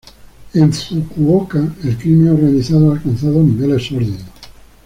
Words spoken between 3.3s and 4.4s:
niveles sórdidos.